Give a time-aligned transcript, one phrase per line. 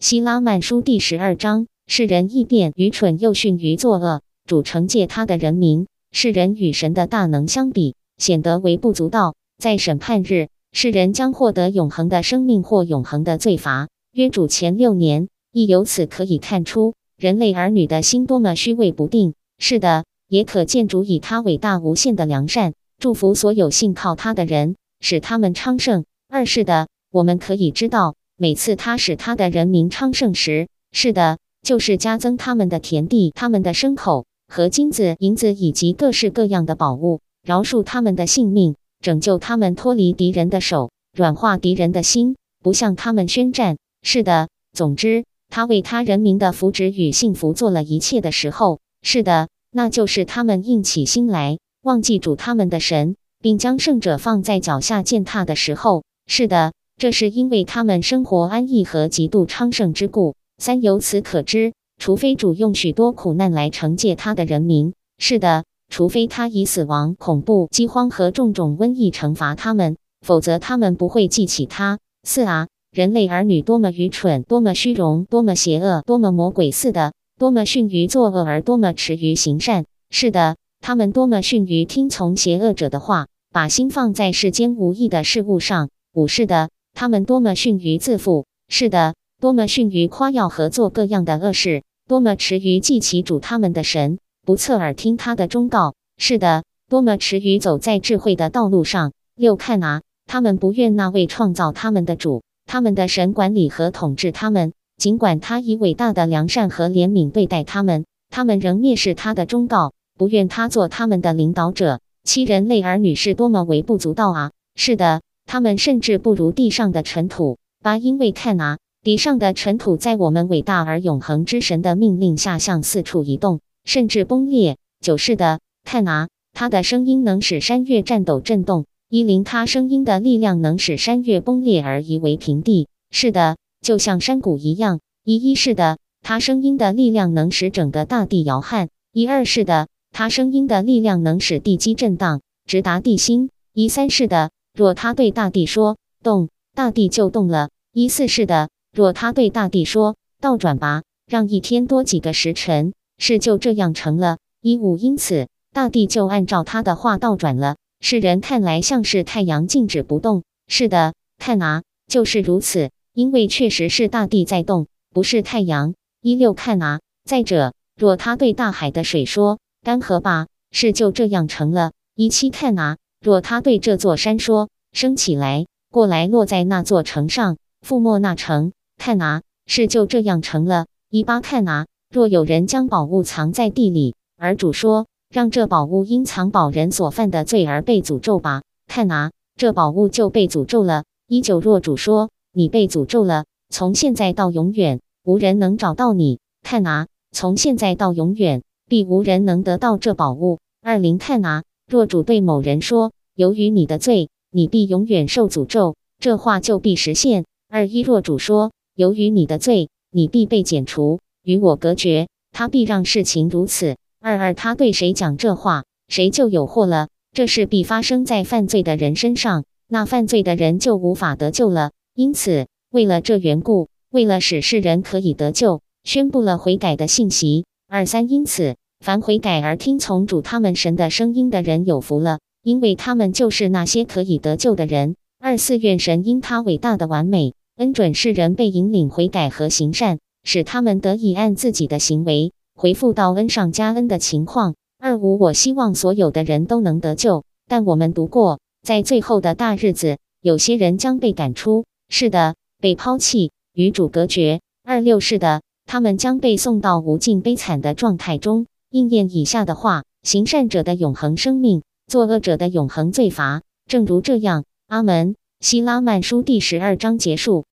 [0.00, 4.22] 希拉曼书第十二章：世人异变，愚蠢又逊于作恶。
[4.46, 5.88] 主惩戒他的人民。
[6.10, 9.34] 世人与神的大能相比，显得微不足道。
[9.58, 13.88] 在审判日，世人将获得永恒的生命或永恒的罪罚。
[14.12, 19.34] 约主前六年，亦由此可以看出人类儿女的心多么虚伪不定。
[19.58, 26.06] 是的，也可见主以他伟大无限的良善，祝福所有信靠他的人，使他们昌盛。
[26.26, 43.76] 二是的，我们可以知道，每次他使他的人民昌盛时，是的，就是加增他们的田地、他们的牲口和金子、银子以及各式各样的宝物，饶恕他们的性命，拯救他们脱离敌人的手，软化敌人的心，不向他们宣战。
[44.02, 56.04] 是的，总之，他为他人民的福祉与幸福做了一切的时候，是的，那就是他们硬起心来，忘记主他们的神，并将圣者放在脚下践踏的时候。
[56.26, 60.34] 是的，这是因为他们生活安逸和极度昌盛之故。
[60.58, 71.98] 三由此可知，除非主用许多苦难来惩戒他的人民，是的，除非他以死亡、恐怖、饥荒和种种瘟疫惩罚他们，否则他们不会记起他。
[72.22, 79.86] 四啊，人类儿女多么愚蠢，多么虚荣，多么邪恶，多么魔鬼似的，多么逊于作恶，而多么迟于行善。
[80.10, 85.88] 是的，他们多么逊于听从邪恶者的话，把心放在世间无益的事物上。
[86.12, 99.12] 五是的，他们多么逊于自负；是的，多么逊于夸耀和做各样的恶事；多么迟于记起主他们的神，不侧耳听他的忠告；是的，多么迟于走在智慧的道路上。
[99.36, 112.00] 六看啊，他们不愿那位创造他们的主、他们的神管理和统治他们，尽管他以伟大的良善和怜悯对待他们，他们仍蔑视他的忠告，不愿他做他们的领导者。
[112.22, 114.50] 七人类儿女是多么微不足道啊！
[114.74, 115.22] 是的。
[115.52, 117.58] 他们甚至不如地上的尘土。
[117.82, 124.76] 八，因为看啊，地上的尘土在我们伟大而永恒之神的命令下向四处移动，甚至崩裂。
[125.00, 128.86] 九是的，看啊，他的声音能使山岳颤抖震动。
[129.08, 132.86] 一零，他声音的力量能使山岳崩裂而夷为平地。
[133.10, 135.00] 是的，就像山谷一样。
[135.24, 138.88] 一一是的，他声音的力量能使整个大地摇撼。
[139.12, 143.50] 一二是的，他声音的力量能使地基震荡，直达地心。
[143.74, 144.52] 一三是的。
[144.74, 147.70] 若他对大地说动，大地就动了。
[147.92, 148.68] 一四是的。
[148.92, 154.38] 若他对大地说倒转吧，让一天多几个时辰，事就这样成了。
[154.60, 157.76] 一五因此，大地就按照他的话倒转了。
[158.00, 160.42] 世人看来像是太阳静止不动。
[160.66, 162.90] 是的，看啊，就是如此。
[163.12, 165.94] 因为确实是大地在动，不是太阳。
[166.20, 171.92] 一六看啊，再者，若他对大海的水说干涸吧，事就这样成了。
[172.14, 172.96] 一七看啊。
[173.20, 180.86] 若他对这座山说：“升起来，过来，落在那座城上，覆没那城。”看啊，事就这样成了。
[181.10, 191.04] 一八看啊，若有人将宝物藏在地里，而主说：“让这宝物因藏宝人所犯的罪而被诅咒吧。”看啊，这宝物就被诅咒了。
[191.28, 200.58] 一九若主说：“你被诅咒了，从现在到永远，无人能找到你。”看啊，从现在到永远，必无人能得到这宝物。
[200.80, 201.64] 二零看啊。
[201.90, 207.46] 若主对某人说：“由于你的罪，你必永远受诅咒。”这话就必实现。
[207.68, 213.96] 二一若主说：“由于你的罪，你必被剪除，与我隔绝。”他必让事情如此。
[214.20, 217.08] 二二他对谁讲这话，谁就有祸了。
[217.32, 221.90] 这事必发生在犯罪的人身上，那犯罪的人就无法得救了。
[222.14, 227.64] 因此，为了这缘故，为了使世人可以得救，宣布了悔改的信息。
[227.88, 228.76] 二三因此。
[229.00, 235.16] 凡悔改而听从主他们神的声音的人有福了，因为他们就是那些可以得救的人。
[235.38, 244.74] 二四愿神因他伟大的完美恩准世人被引领悔改和行善，使他们得以按自己的行为回复到恩上加恩的情况。
[245.02, 254.60] 二五我希望所有的人都能得救，但我们读过，在最后的大日子，有些人将被赶出，是的，被抛弃，与主隔绝。
[254.84, 258.66] 二六是的，他们将被送到无尽悲惨的状态中。
[258.90, 263.62] 应验以下的话：行善者的永恒生命，作恶者的永恒罪罚。
[263.86, 265.36] 正如这样，阿门。
[265.60, 267.66] 希拉曼书第十二章结束。